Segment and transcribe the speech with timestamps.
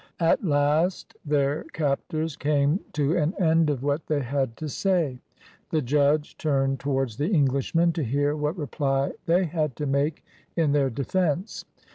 [0.19, 5.19] At last their captors came to an end of what they had to say.
[5.69, 10.25] The judge turned towards the Englishmen to hear what reply they had to make
[10.55, 11.65] in their defence.